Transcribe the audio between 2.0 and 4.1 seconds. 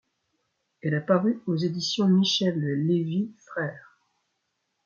Michel Lévy frères.